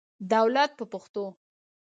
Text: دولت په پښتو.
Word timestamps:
دولت 0.31 0.69
په 0.79 0.83
پښتو. 0.91 1.25